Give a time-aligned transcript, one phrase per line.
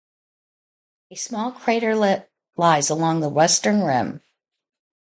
[1.11, 4.23] A small craterlet lies along the western rim.